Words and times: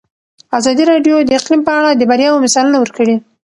ازادي 0.59 0.83
راډیو 0.91 1.15
د 1.23 1.29
اقلیم 1.39 1.61
په 1.67 1.71
اړه 1.79 1.89
د 1.95 2.01
بریاوو 2.09 2.43
مثالونه 2.45 2.77
ورکړي. 2.79 3.15